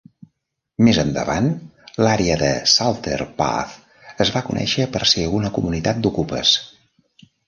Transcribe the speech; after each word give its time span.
Més 0.85 0.99
endavant, 1.01 1.49
l'àrea 2.07 2.37
de 2.43 2.49
Salter 2.71 3.17
Path 3.41 3.75
es 4.25 4.31
va 4.37 4.43
conèixer 4.47 4.87
per 4.97 5.03
ser 5.13 5.27
una 5.41 5.53
comunitat 5.59 6.01
d'ocupes. 6.07 6.55